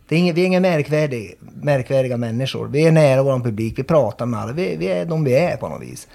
[0.07, 2.67] Det är inga, vi är inga märkvärdiga, märkvärdiga människor.
[2.67, 4.53] Vi är nära vår publik, vi pratar med alla.
[4.53, 6.07] Vi, vi är de vi är på något vis.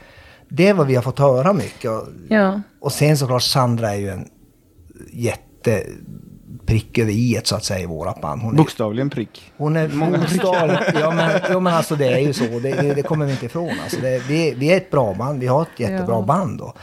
[0.48, 1.90] det är vad vi har fått höra mycket.
[1.90, 2.60] Och, Ja.
[2.80, 4.28] och sen såklart Sandra är ju en
[5.12, 5.82] jätte
[6.66, 8.42] prick över i så att säga i vårat band.
[8.42, 9.52] Hon är, Bokstavligen prick.
[9.56, 13.26] hon är bokstavligt, ja men, ja men alltså det är ju så, det, det kommer
[13.26, 13.70] vi inte ifrån.
[13.82, 16.22] Alltså det, vi, vi är ett bra band, vi har ett jättebra Ja.
[16.22, 16.60] band.
[16.60, 16.76] Och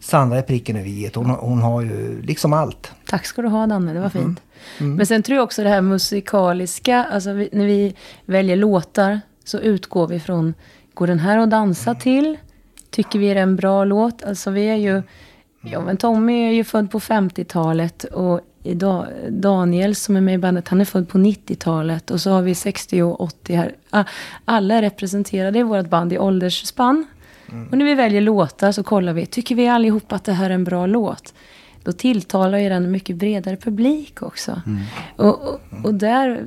[0.00, 2.92] Sandra är pricken över i hon, hon har ju liksom allt.
[3.10, 4.40] Tack ska du ha Danne, det var fint.
[4.78, 9.58] Men sen tror jag också det här musikaliska, alltså vi, när vi väljer låtar så
[9.58, 10.54] utgår vi från,
[10.94, 12.36] går den här att dansa till?
[12.90, 14.24] Tycker vi är det en bra låt?
[14.24, 15.02] Alltså vi är ju,
[15.60, 20.38] ja men Tommy är ju född på 50-talet och idag, Daniel som är med i
[20.38, 23.74] bandet, han är född på 90-talet och så har vi 60 och 80 här.
[23.90, 24.04] Ah,
[24.44, 27.06] Alla är representerade i vårt band i åldersspann.
[27.70, 30.54] Och när vi väljer låtar så kollar vi, tycker vi allihopa att det här är
[30.54, 31.34] en bra låt?
[31.84, 34.62] Då tilltalar ju den en mycket bredare publik också.
[35.16, 36.46] Och, och, och där,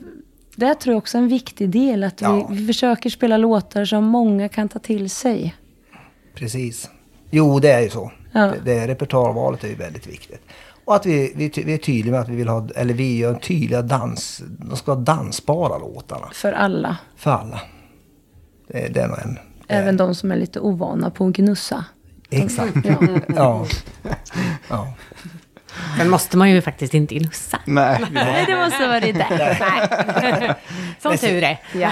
[0.55, 2.47] där tror jag också en viktig del att Ja.
[2.49, 5.55] vi, vi försöker spela låtar som många kan ta till sig.
[6.35, 6.89] Precis.
[7.29, 8.11] Jo, det är ju så.
[8.31, 8.41] Ja.
[8.45, 10.41] Det, det, repertoarvalet är ju väldigt viktigt.
[10.85, 13.33] Och att vi, vi, vi är tydliga med att vi vill ha, eller vi gör
[13.33, 16.27] tydliga dans, de ska vara dansbara låtarna.
[16.33, 16.97] För alla.
[17.15, 17.61] För alla.
[18.67, 19.37] Det, det är nog en...
[19.67, 21.85] Även de som är lite ovana på att gnussa.
[22.29, 22.75] Exakt.
[22.83, 22.97] Ja.
[23.35, 23.65] Ja.
[24.69, 24.93] ja.
[25.97, 27.59] Sen måste man ju faktiskt inte gnussa.
[27.65, 29.57] Nej, Nej, det måste vara det där.
[30.39, 30.53] Nej.
[31.01, 31.59] Som tur är.
[31.73, 31.91] Ja.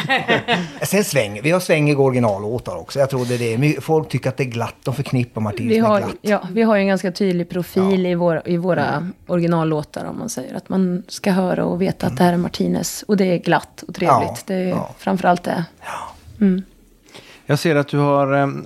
[0.82, 3.00] Sen sväng, vi har svängiga originallåtar också.
[3.00, 4.76] Jag tror det Folk tycker att det är glatt.
[4.84, 6.16] De förknippar Martinus Vi med har, glatt.
[6.22, 10.30] ja, vi har ju en ganska tydlig profil i, våra, i våra originallåtar om man
[10.30, 10.56] säger.
[10.56, 13.04] Att man ska höra och veta att det här är Martinez.
[13.08, 14.30] Och det är glatt och trevligt.
[14.30, 14.90] Ja, det är ja.
[14.98, 15.66] framförallt det.
[17.46, 18.66] Jag ser att du har um,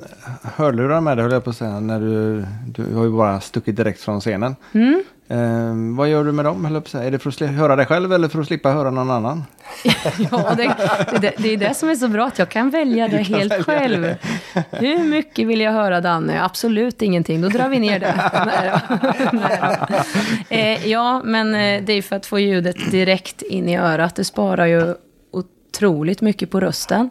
[0.56, 1.80] hörlurar med dig, höll jag på att säga.
[1.80, 4.56] När du, du har ju bara stuckit direkt från scenen.
[4.74, 5.04] Mm.
[5.32, 7.04] Ehm, vad gör du med dem, höll jag på att säga?
[7.04, 9.44] Är det för att höra dig själv eller för att slippa höra någon annan?
[10.32, 10.76] Ja, det,
[11.22, 14.16] det, det är det som är så bra, att jag kan välja det helt själv.
[14.72, 16.44] Hur mycket vill jag höra Danne?
[16.44, 18.32] Absolut ingenting, då drar vi ner det.
[18.46, 18.98] Nej då.
[19.38, 20.56] Nej då.
[20.56, 24.16] Eh, ja, men eh, det är för att få ljudet direkt in i örat.
[24.16, 24.96] Det sparar ju
[25.32, 27.10] otroligt mycket på rösten.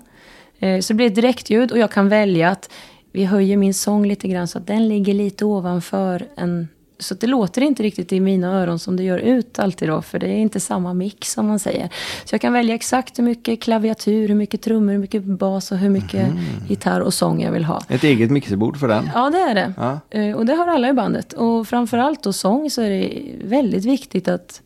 [0.59, 2.71] Eh, så det blir ett direktljud och jag kan välja att
[3.12, 6.68] vi höjer min sång lite grann så att den ligger lite ovanför en...
[7.01, 10.18] Så det låter inte riktigt i mina öron som det gör ut alltid då, för
[10.18, 11.88] det är inte samma mix som man säger.
[12.25, 15.79] Så jag kan välja exakt hur mycket klaviatur, hur mycket trummor, hur mycket bas och
[15.79, 16.27] hur mycket
[16.68, 17.83] gitarr och sång jag vill ha.
[17.88, 19.11] Ett eget mixerbord för den?
[19.14, 19.73] Ja, det är det.
[19.77, 20.01] Ja.
[20.11, 21.33] Eh, Och det har alla i bandet.
[21.33, 24.62] Och framförallt då sång så är det väldigt viktigt att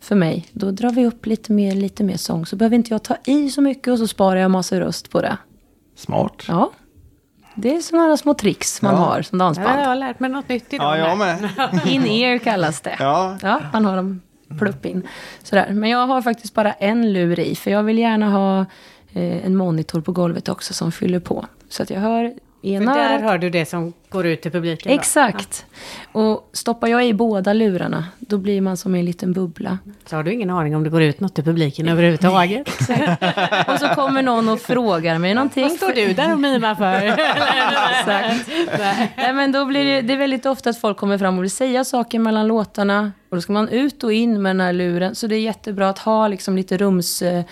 [0.00, 2.46] för mig, då drar vi upp lite mer, lite mer sång.
[2.46, 5.20] Så behöver inte jag ta i så mycket och så sparar jag massa röst på
[5.22, 5.36] det.
[5.96, 6.42] Smart.
[6.48, 6.70] Ja.
[7.54, 8.98] Det är sådana små tricks man Ja.
[9.00, 9.80] har som Ja, dansband.
[9.80, 10.98] jag har lärt mig något nytt idag.
[10.98, 11.50] Ja, jag med.
[11.86, 12.96] In-ear kallas det.
[12.98, 13.36] Ja.
[13.42, 14.20] Ja, man har dem
[14.58, 15.02] plupp in.
[15.42, 15.70] Sådär.
[15.72, 18.60] Men jag har faktiskt bara en lur i, för jag vill gärna ha
[19.12, 21.46] eh, en monitor på golvet också som fyller på.
[21.68, 23.22] Så att jag hör För ena där örat.
[23.22, 24.92] hör du det som går ut till publiken.
[24.92, 25.66] Exakt.
[26.12, 29.78] Och stoppar jag i båda lurarna, då blir man som en liten bubbla.
[30.06, 32.68] Så har du ingen aning om det går ut något till publiken överhuvudtaget.
[33.68, 35.62] Och så kommer någon och frågar mig någonting.
[35.62, 36.94] Vad står du där och mimar för?
[37.98, 38.48] Exakt.
[39.16, 41.50] Nej, men då blir det, det är väldigt ofta att folk kommer fram och vill
[41.50, 43.12] säga saker mellan låtarna.
[43.30, 45.14] Och då ska man ut och in med den här luren.
[45.14, 47.44] Så det är jättebra att ha liksom lite rums, eh,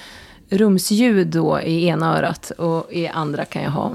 [0.51, 2.51] rumsljud då i ena örat.
[2.51, 3.93] Och i andra kan jag ha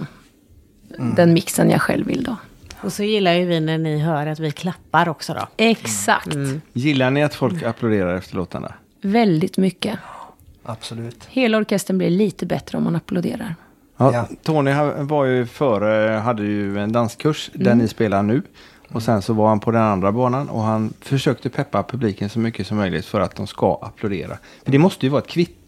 [0.97, 2.35] den mixen jag själv vill då.
[2.81, 5.47] Och så gillar ju vi när ni hör att vi klappar också då.
[5.57, 6.37] Exakt.
[6.73, 8.73] Gillar ni att folk applåderar efter låtarna?
[9.01, 9.99] Väldigt mycket.
[10.63, 11.25] Absolut.
[11.29, 13.55] Hela orkestern blir lite bättre om man applåderar.
[13.97, 14.27] Ja.
[14.43, 18.41] Tony var ju före, hade ju en danskurs där ni spelar nu.
[18.89, 22.39] Och sen så var han på den andra banan och han försökte peppa publiken så
[22.39, 24.37] mycket som möjligt för att de ska applådera.
[24.63, 25.60] För det måste ju vara ett kvitto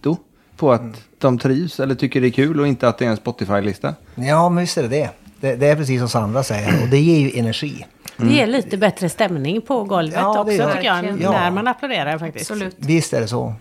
[0.57, 0.81] på att
[1.17, 3.95] de trivs eller tycker det är kul och inte att det är en Spotify-lista.
[4.15, 5.09] Ja, men visst är det det.
[5.39, 5.55] det.
[5.55, 7.85] Det är precis som Sandra säger och det ger ju energi.
[8.17, 10.93] Det ger lite bättre stämning på golvet Ja, också tycker jag.
[11.01, 11.15] Verkligen.
[11.31, 11.51] När Ja.
[11.51, 12.51] man applåderar faktiskt.
[12.51, 12.75] Absolut.
[12.79, 13.53] Visst är det så.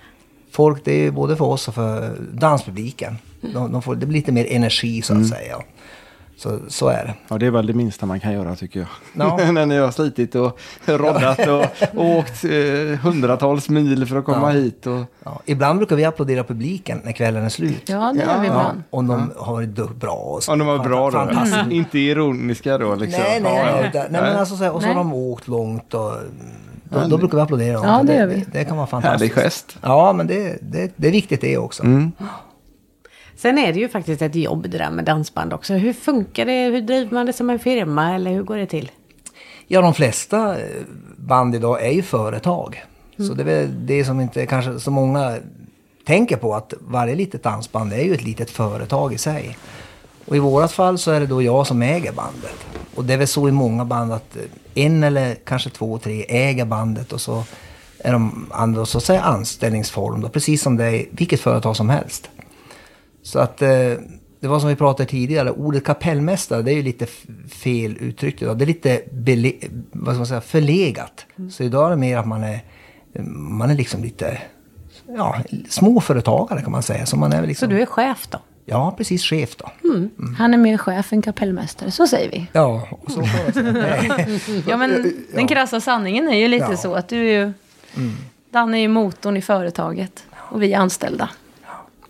[0.50, 3.18] Folk, det är både för oss och för danspubliken.
[3.40, 5.57] De, de får, det blir lite mer energi så att säga.
[6.42, 7.14] Så, så är det.
[7.28, 8.88] Ja, det är väl det minsta man kan göra tycker jag.
[9.38, 9.50] Ja.
[9.52, 11.64] När ni har slitit och roddat och,
[11.98, 14.61] och åkt eh, hundratals mil för att komma Ja.
[14.61, 14.87] hit.
[14.87, 17.88] Och, Ja, ibland brukar vi applådera publiken när kvällen är slut.
[17.88, 18.83] Ja, det gör vi Ja, ibland.
[18.90, 20.14] om de har varit du- bra.
[20.14, 20.52] Och så.
[20.52, 21.18] om de var bra då.
[21.18, 21.57] Fantastiskt.
[21.70, 23.22] Inte ironiska då liksom.
[23.22, 23.90] Nej, nej, nej.
[23.94, 24.00] ja.
[24.00, 25.05] nej, nej men alltså så här, och så har Nej.
[25.05, 26.12] de åkt långt och
[26.85, 27.85] då, då brukar vi applådera dem.
[27.87, 28.35] Ja, Så det gör vi.
[28.35, 29.35] Det, det kan vara Härlig fantastiskt.
[29.35, 29.78] gest.
[29.83, 31.83] Ja, men det, det, det är viktigt det också.
[31.85, 32.12] Mm.
[33.42, 35.74] Sen är det ju faktiskt ett jobb det där med dansband också.
[35.74, 36.64] Hur funkar det?
[36.64, 38.14] Hur driver man det som en firma?
[38.14, 38.90] Eller hur går det till?
[39.66, 40.66] Ja, de flesta eh,
[41.16, 42.85] band idag är ju företag.
[43.18, 43.28] Mm.
[43.28, 45.37] Så det är väl det som inte kanske så många
[46.07, 49.59] tänker på att varje litet dansband är ju ett litet företag i sig.
[50.24, 52.66] Och i vårat fall så är det då jag som äger bandet.
[52.94, 54.42] Och det är väl så i många band att eh,
[54.85, 57.44] en eller kanske två, tre äger bandet och så
[57.98, 61.76] är de andra så att säga anställningsform då, precis som det är i vilket företag
[61.76, 62.31] som helst.
[63.22, 63.68] Så att eh,
[64.40, 67.06] det var som vi pratade tidigare, ordet kapellmästare det är ju lite
[67.48, 68.58] fel uttryckt idag.
[68.58, 69.52] Det är lite bele,
[69.92, 71.26] vad ska man säga, förlegat.
[71.50, 72.61] Så idag är det mer att man är,
[73.35, 74.38] man är liksom lite
[75.16, 75.37] ja,
[75.68, 77.06] småföretagare kan man säga.
[77.06, 78.38] Så, man är väl Så liksom, du är chef då?
[78.64, 79.70] Ja, precis chef då.
[80.38, 82.46] Han är mer chef än kapellmästare, så säger vi.
[82.52, 83.20] Ja, och så.
[84.68, 86.76] Ja, men den krassa sanningen är ju lite Ja.
[86.76, 87.52] så att du är ju...
[88.50, 91.28] Danne är ju motorn i företaget och vi är anställda.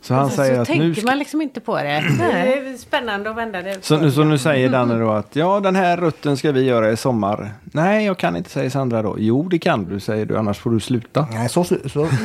[0.02, 1.06] Så han så säger så att tänker nu ska...
[1.06, 1.82] man liksom inte på det.
[2.18, 3.84] Det är spännande att vända det.
[3.84, 6.90] Så, nu- så nu säger Danne då att ja, den här rutten ska vi göra
[6.92, 7.50] i sommar.
[7.74, 9.16] Nej, jag kan inte, säger Sandra då.
[9.18, 11.26] Jo, det kan du, säger du, annars får du sluta.
[11.32, 11.76] Nej, så, så,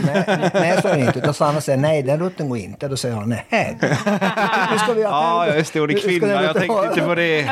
[0.06, 1.20] nej, nej, så är det inte.
[1.20, 2.88] Utan Sanna säger nej, den rutten går inte.
[2.88, 3.78] Då säger jag nej.
[4.72, 6.44] Nu ska vi Ja, just det, och det är kvinna.
[6.44, 7.46] Jag tänkte inte på det.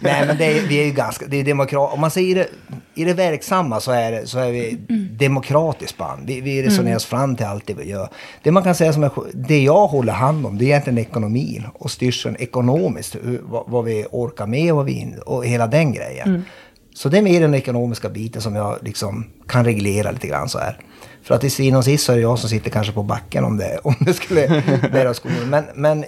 [0.00, 1.92] Nej, men det är, vi är ju ganska, det är demokrat.
[1.92, 2.46] Om man säger det,
[2.94, 4.78] i det verksamma så är, det, så är vi
[5.18, 6.26] demokratiskt band.
[6.26, 8.08] Vi, vi resonerar oss fram till allt det vi gör.
[8.42, 11.66] Det man kan säga som är, det jag håller hand om, det är egentligen ekonomin
[11.74, 13.16] och styrseln ekonomiskt.
[13.24, 16.25] Hur, vad, vad vi orkar med och, vad vi, in- och hela den grejen.
[16.94, 20.58] Så det är mer den ekonomiska biten som jag liksom kan reglera lite grann så
[20.58, 20.78] här.
[21.22, 23.44] För att i syvende och sist så är det jag som sitter kanske på backen
[23.44, 24.48] om det, om det skulle
[24.92, 25.50] bära skolan.
[25.50, 26.04] Men, men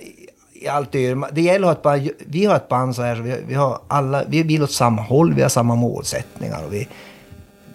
[0.53, 3.35] i allt det, det gäller att bara, vi har ett band så här, så vi,
[3.49, 6.89] vi har alla, vi vill åt samma håll, vi har samma målsättningar och vi,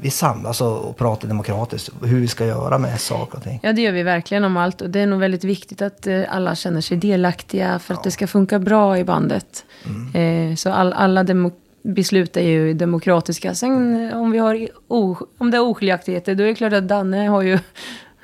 [0.01, 3.59] vi samlas och, och pratar demokratiskt hur vi ska göra med saker och ting.
[3.63, 4.81] Ja, det gör vi verkligen om allt.
[4.81, 8.11] Och det är nog väldigt viktigt att eh, alla känner sig delaktiga för att det
[8.11, 9.65] ska funka bra i bandet.
[10.13, 11.51] Eh, så all, alla demo-
[11.83, 13.55] beslut är ju demokratiska.
[13.55, 17.27] Sen om, vi har o, om det är oskiljaktigheter, då är det klart att Danne
[17.27, 17.59] har ju...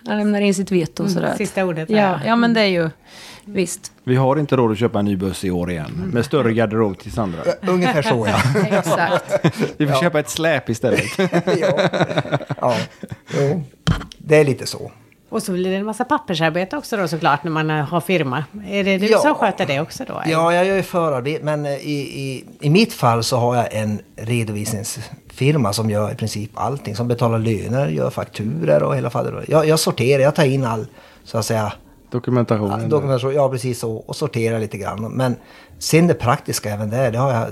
[0.08, 1.34] Han lämnar in sitt veto och sådär.
[1.38, 1.89] Sista ordet.
[1.89, 2.89] Ja, ja, men det är ju...
[3.45, 3.91] Visst.
[4.04, 6.12] Vi har inte råd att köpa en ny buss i år igen.
[6.13, 7.39] Med större garderob till Sandra.
[7.67, 8.62] Ungefär så ja.
[8.78, 9.45] Exakt.
[9.78, 11.06] Vi får köpa ett släp istället.
[11.17, 11.89] ja.
[12.62, 12.78] ja.
[13.39, 13.63] Jo.
[14.17, 14.91] Det är lite så.
[15.29, 18.43] Och så blir det en massa pappersarbete också då såklart när man har firma.
[18.67, 19.19] Är det du Ja.
[19.19, 20.19] som sköter det också då?
[20.19, 20.31] eller?
[20.31, 24.01] Ja, jag gör ju förarbete, men i, i, i mitt fall så har jag en
[24.15, 26.95] redovisningsfirma som gör i princip allting.
[26.95, 29.45] Som betalar löner, gör fakturer och hela fader.
[29.47, 30.85] Jag, jag sorterar, jag tar in all,
[31.23, 31.73] så att säga,
[32.11, 32.89] Dokumentationen.
[32.89, 33.33] dokumentation.
[33.35, 33.91] Ja, precis så.
[33.95, 35.11] Och sorterar lite grann.
[35.11, 35.35] Men
[35.79, 37.47] sen det praktiska även där, det har jag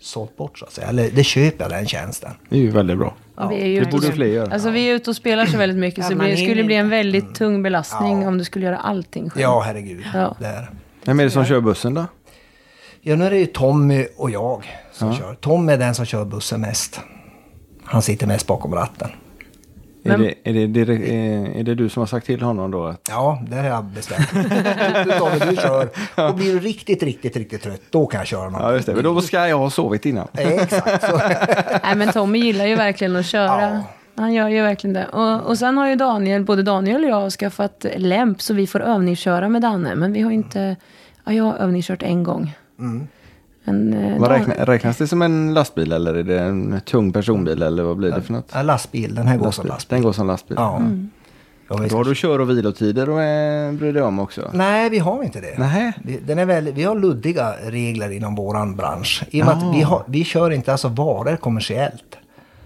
[0.00, 0.86] sålt bort så att säga.
[0.86, 2.30] Eller det köper jag den tjänsten.
[2.48, 3.14] Det är ju väldigt bra.
[3.34, 4.52] Och vi är ju Det borde och- fler göra.
[4.52, 5.98] Alltså vi är ute och spelar så väldigt mycket.
[5.98, 8.28] Ja, så det skulle bli en väldigt tung belastning Ja.
[8.28, 9.42] om du skulle göra allting själv.
[9.42, 10.04] Ja, herregud.
[10.14, 10.36] Ja.
[10.40, 10.70] Det är.
[11.04, 12.04] Vem är det som kör bussen då?
[13.00, 15.34] Ja, nu är det ju Tommy och jag som kör.
[15.34, 17.00] Tommy är den som kör bussen mest.
[17.84, 19.10] Han sitter mest bakom ratten.
[20.04, 22.70] Är, Men- det, är, det, det, är, är det du som har sagt till honom
[22.70, 22.84] då?
[22.86, 24.28] Att, Ja, det har jag bestämt.
[25.04, 25.88] du Tommy, du kör.
[26.28, 28.62] Och blir du riktigt, riktigt, riktigt trött, då kan jag köra någon.
[28.62, 28.94] ja, just det.
[28.94, 30.28] Men då ska jag ha sovit innan.
[30.32, 31.04] Eh, Exakt.
[31.10, 31.16] Så.
[31.82, 33.62] Nej men Tommy gillar ju verkligen att köra.
[33.70, 33.80] Ja.
[34.16, 35.06] Han gör ju verkligen det.
[35.06, 38.80] Och, och sen har ju Daniel, både Daniel och jag skaffat lämp så vi får
[38.80, 39.94] övningsköra med Danne.
[39.94, 40.76] Men vi har inte,
[41.24, 42.52] ja jag har övningskört en gång.
[42.76, 43.08] Men,
[43.64, 47.62] eh, Vad Dan- räkna, räknas det som en lastbil eller är det en tung personbil
[47.62, 48.50] eller vad blir det för något?
[48.54, 49.96] Ja, lastbil, den här går som lastbil.
[49.96, 50.56] Den går som lastbil.
[50.60, 50.82] Ja.
[51.80, 54.50] Vi Då har du kör och vilotider och eh, bryr dig om också?
[54.52, 55.58] Nej, vi har inte det.
[55.58, 55.92] Nej.
[56.04, 59.22] Vi, den är väldigt, vi har luddiga regler inom våran bransch.
[59.30, 62.16] I och med att vi, har, vi kör inte alltså varor kommersiellt.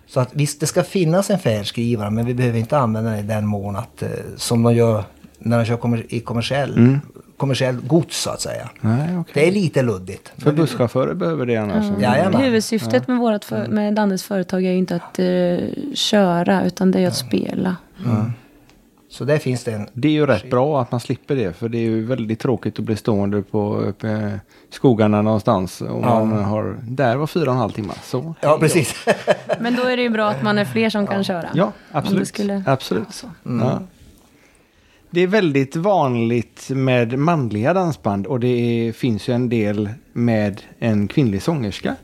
[0.06, 3.22] Så att visst, det ska finnas en färdskrivare, men vi behöver inte använda den i
[3.22, 5.04] den mån att, eh, som de gör
[5.38, 6.98] när de kör kommer, i kommersiell,
[7.36, 8.70] kommersiell gods så att säga.
[8.80, 9.32] Nej, okej.
[9.34, 10.32] Det är lite luddigt.
[10.38, 11.84] För busschaufförer behöver det annars.
[12.00, 12.40] Jajamän.
[12.40, 17.00] Huvudsyftet med, vårat för, med Dannes företag är ju inte att eh, köra, utan det
[17.00, 17.76] är att spela.
[19.08, 19.88] Så där finns det en...
[19.92, 21.52] Det är ju rätt bra att man slipper det.
[21.52, 25.80] För det är ju väldigt tråkigt att bli stående på uppe skogarna någonstans.
[25.80, 27.92] Och man har, där var fyra och en halv timme.
[28.02, 28.34] Så.
[28.40, 29.06] Ja, precis.
[29.60, 31.48] Men då är det ju bra att man är fler som kan köra.
[31.54, 32.28] Ja, absolut.
[32.28, 32.62] skulle...
[32.66, 33.24] absolut.
[33.42, 33.82] Ja.
[35.14, 40.62] Det är väldigt vanligt med manliga dansband och det är, finns ju en del med
[40.78, 41.96] en kvinnlig sångerska.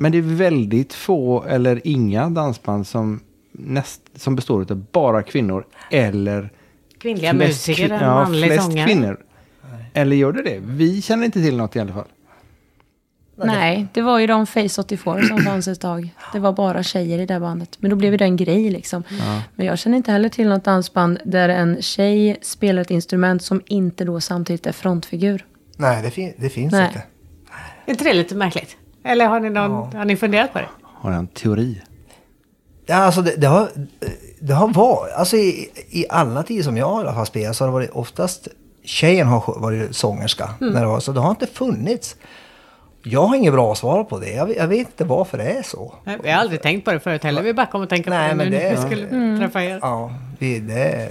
[0.00, 3.20] Men det är väldigt få eller inga dansband som,
[3.52, 6.50] näst, som består av bara kvinnor eller
[6.98, 8.86] Kvinnliga flest musiker, kvin- ja, manlig flest sångare.
[8.86, 9.18] kvinnor.
[9.92, 10.58] Eller gör det det?
[10.64, 12.08] Vi känner inte till något i alla fall.
[13.36, 16.14] Nej, det var ju de Face 84 som fanns ett tag.
[16.32, 17.76] Det var bara tjejer i det bandet.
[17.80, 19.02] Men då blev det en grej liksom.
[19.56, 23.62] Men jag känner inte heller till något dansband där en tjej spelar ett instrument som
[23.66, 25.46] inte då samtidigt är frontfigur.
[25.76, 26.86] Nej, det, fin- det finns Nej.
[26.86, 27.02] inte.
[27.86, 28.76] Är inte det lite märkligt?
[29.04, 30.68] Eller har ni, någon, har ni funderat på det?
[30.82, 31.80] Har en teori?
[32.86, 33.68] Ja, alltså det, det har,
[34.40, 37.64] det har varit, alltså i, i alla tider som jag i alla fall spelat så
[37.64, 38.48] har det varit oftast
[38.84, 40.50] tjejen har varit sångerska.
[40.60, 42.16] När det var, så det har inte funnits.
[43.04, 44.30] Jag har inget bra svar på det.
[44.32, 45.94] Jag, jag vet inte varför det är så.
[46.04, 47.42] Nej, Vi har aldrig tänkt på det förut heller.
[47.42, 49.38] Vi bara kom att tänka Nej, på det men nu det- när vi skulle Mm.
[49.40, 49.78] träffa er.
[49.82, 51.08] Ja, vi, det,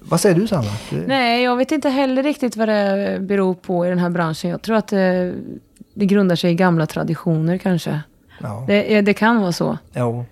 [0.00, 0.70] vad säger du Sanna?
[0.90, 4.50] Du, Nej, jag vet inte heller riktigt vad det beror på i den här branschen.
[4.50, 5.32] Jag tror att det,
[5.94, 8.00] det grundar sig i gamla traditioner kanske.
[8.40, 9.78] Ja, Det, det kan vara så.
[9.92, 10.24] jo.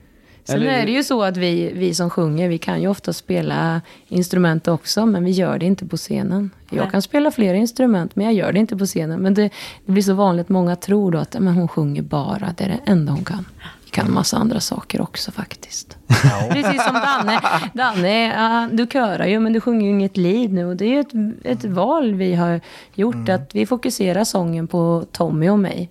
[0.44, 3.12] Sen Eller- är det ju så att vi, vi som sjunger, vi kan ju ofta
[3.12, 6.50] spela instrument också, men vi gör det inte på scenen.
[6.70, 9.20] Jag kan spela flera instrument, men jag gör det inte på scenen.
[9.20, 9.50] Men det,
[9.86, 12.90] det blir så vanligt, många tror då att men hon sjunger bara, det är det
[12.90, 13.46] enda hon kan.
[13.90, 15.96] Kan en massa andra saker också faktiskt.
[16.50, 17.40] Precis som Danne.
[17.74, 20.64] Danne, ja, du körar ju men du sjunger ju inget lead nu.
[20.66, 22.60] Och det är ju ett, ett val vi har
[22.94, 23.28] gjort.
[23.28, 25.90] Att vi fokuserar sången på Tommy och mig.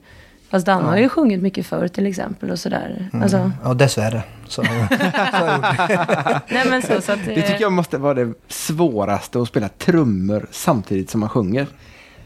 [0.49, 3.09] Fast Danne har ju sjungit mycket förr till exempel och sådär.
[3.13, 4.23] Alltså, Ja, dessvärre.
[4.51, 4.61] Så,
[6.47, 10.47] nej men så, så att, Det tycker jag måste vara det svåraste att spela trummor
[10.51, 11.67] samtidigt som man sjunger.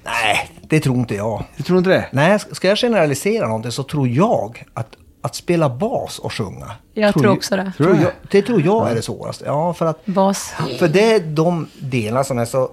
[0.03, 1.43] Nej, det tror inte jag.
[1.57, 2.05] Du tror inte det?
[2.11, 4.87] Nej, ska jag generalisera någonting så tror jag att,
[5.21, 6.71] att spela bas och sjunga.
[6.93, 7.73] Jag tror ju- också det.
[7.77, 9.45] Tror Tror jag, det tror jag är det svåraste.
[9.45, 10.53] Ja, för att Bas.
[10.79, 12.69] För det är de delar som är så eh,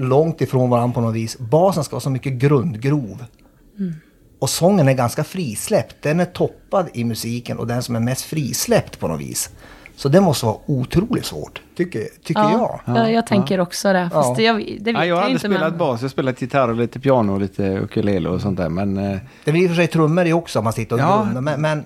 [0.00, 1.38] långt ifrån varandra på något vis.
[1.38, 3.24] Basen ska vara så mycket grundgrov.
[4.40, 5.96] Och sången är ganska frisläppt.
[6.02, 9.50] Den är toppad i musiken och den som är mest frisläppt på något vis.
[9.96, 12.96] Så det måste vara otroligt svårt, tycker, tycker Ja, jag.
[12.96, 14.10] jag, jag tänker också det.
[14.12, 14.44] Fast Ja.
[14.44, 15.40] jag, det vet Nej, jag har jag aldrig inte.
[15.48, 16.00] spelat Men, bas.
[16.00, 18.68] Jag har spelat gitarr och lite piano och lite ukulele och sånt där.
[18.68, 21.00] Men eh, Det blir i och för sig trummor i också om man sitter och
[21.02, 21.28] Ja.
[21.40, 21.84] Men, men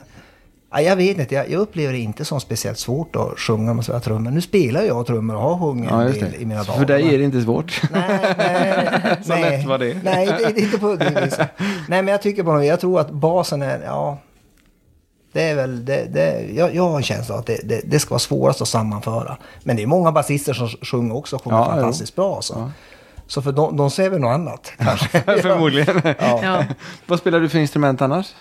[0.75, 3.85] ja, jag vet inte, jag, jag upplever det inte som speciellt svårt att sjunga man
[3.85, 4.31] spelar trummor.
[4.31, 6.79] Nu spelar jag trummor och har sjungit ja, en del i mina dagar.
[6.79, 7.83] för dig är det inte svårt.
[7.91, 10.01] Nej, nej, Så lätt var det.
[10.03, 11.49] Nej, det, det är inte på det viset.
[11.89, 14.19] Nej, men jag tycker på något Jag tror att basen är, ja.
[15.33, 18.11] Det är väl, det, det, jag, jag har en känsla att det, det, det ska
[18.11, 19.37] vara svårast att sammanföra.
[19.63, 22.43] Men det är många basister som sjunger också och sjunger Ja, fantastiskt bra.
[22.43, 22.71] Så,
[23.27, 24.67] så för de, de ser väl något annat.
[25.43, 26.01] Förmodligen.
[26.19, 26.65] ja.
[27.07, 28.35] Vad spelar du för instrument annars?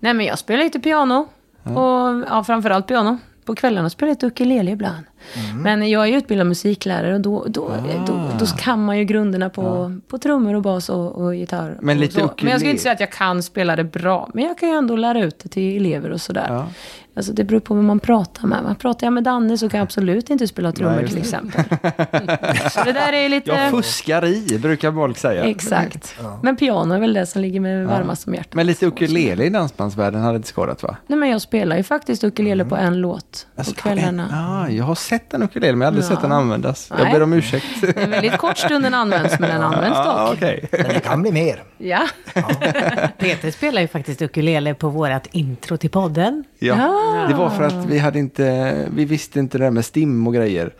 [0.00, 1.28] Nej, men jag spelar lite piano.
[1.62, 3.18] Och ja, framförallt piano.
[3.44, 5.04] På kvällarna spelar jag lite ukulele ibland.
[5.50, 5.62] Mm.
[5.62, 8.06] Men jag är ju utbildad musiklärare och då, då, Ah.
[8.06, 11.78] då, då kan man ju grunderna på, på trummor och bas och, och gitarr.
[11.80, 12.30] Men och lite så.
[12.40, 14.30] Men jag skulle inte säga att jag kan spela det bra.
[14.34, 16.46] Men jag kan ju ändå lära ut det till elever och sådär.
[16.48, 16.66] Ja.
[17.14, 18.62] Alltså det beror på vem man pratar med.
[18.62, 21.64] Man pratar jag med Danne så kan jag absolut inte spela trummor Nej, till exempel.
[22.70, 23.50] så det där är lite...
[23.50, 25.44] Jag fuskar i, brukar folk säga.
[25.44, 26.14] Exakt.
[26.42, 28.54] Men piano är väl det som ligger mig varmast om hjärtat.
[28.54, 30.96] Men lite ukulele i dansbandsvärlden hade inte skadat va?
[31.06, 34.28] Nej, men jag spelar ju faktiskt ukulele på en låt på Alltså, kvällarna.
[34.30, 36.08] Ja, jag har sett en ukulele men jag har aldrig Ja.
[36.08, 36.86] sett den användas.
[36.90, 37.12] Jag Nej.
[37.12, 37.66] ber om ursäkt.
[37.80, 40.34] Det är en väldigt kort stund den används, men den används Ja, dock.
[40.36, 40.68] okej.
[40.72, 41.62] Men det kan bli mer.
[41.78, 42.08] Ja.
[43.18, 46.44] Peter spelar ju faktiskt ukulele på vårat intro till podden.
[46.58, 47.26] Ja, Ja.
[47.28, 50.34] det var för att vi hade inte, vi visste inte det där med stim och
[50.34, 50.72] grejer.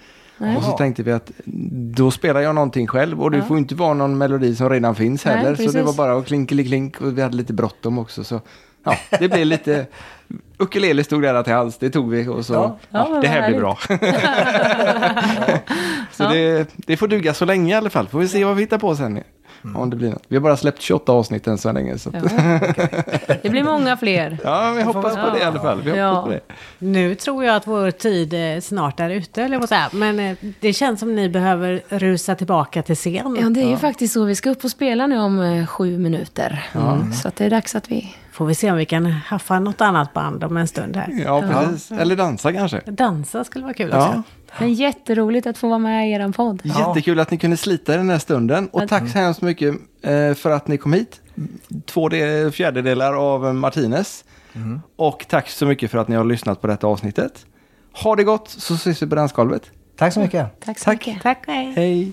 [0.56, 1.30] Och så tänkte vi att
[1.96, 5.24] då spelar jag någonting själv och det får inte vara någon melodi som redan finns
[5.24, 5.54] Nej, heller.
[5.54, 5.82] så det precis.
[5.82, 8.24] var bara att klink och vi hade lite bråttom också.
[8.24, 8.40] Så
[9.10, 9.86] ja, det blev lite,
[10.58, 13.58] ukulele stod där till hands, det tog vi och så, ja, Ja, det här blir
[13.60, 13.78] bra.
[16.12, 18.62] så det, det får duga så länge i alla fall, får vi se vad vi
[18.62, 19.22] hittar på sen.
[19.76, 20.22] Om det blir något.
[20.28, 21.98] Vi har bara släppt 28 avsnitt än så länge.
[21.98, 22.14] Så att,
[23.28, 23.34] Ja.
[23.42, 24.38] Det blir många fler.
[24.44, 25.82] ja, vi hoppas på det i alla fall.
[25.82, 26.22] Vi hoppas Ja.
[26.22, 26.40] på det.
[26.78, 29.88] Nu tror jag att vår tid eh, snart är ute, eller vad säga.
[29.92, 33.36] Men eh, det känns som ni behöver rusa tillbaka till scen.
[33.40, 34.24] Ja, det är ju faktiskt så.
[34.24, 36.64] Vi ska upp och spela nu om eh, sju minuter.
[36.74, 37.12] Mm.
[37.12, 38.14] Så att det är dags att vi...
[38.38, 41.22] Får vi se om vi kan haffa något annat band om en stund här.
[41.24, 41.90] Ja, precis.
[41.92, 42.80] Eller dansa kanske.
[42.86, 44.08] Dansa skulle vara kul Ja.
[44.08, 44.22] också.
[44.58, 46.60] Men jätteroligt att få vara med i er podd.
[46.64, 48.68] Jättekul att ni kunde slita den här stunden.
[48.72, 51.20] Och tack så hemskt mycket eh, för att ni kom hit.
[51.86, 54.24] Två de- fjärdedelar av Martinez.
[54.96, 57.46] Och tack så mycket för att ni har lyssnat på detta avsnittet.
[58.02, 59.62] Ha det gott så ses vi på dansgolvet.
[59.96, 60.60] Tack så mycket.
[60.60, 61.06] Tack så Tack.
[61.06, 61.22] mycket.
[61.22, 61.72] Tack hej.
[61.76, 62.12] Hej!